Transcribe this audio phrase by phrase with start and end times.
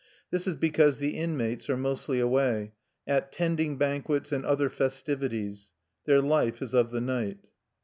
[0.31, 2.71] This is because the inmates are mostly away,
[3.05, 5.73] at tending banquets and other festivities.
[6.05, 7.37] Their life is of the night.